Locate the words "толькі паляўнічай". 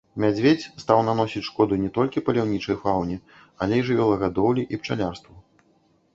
1.97-2.79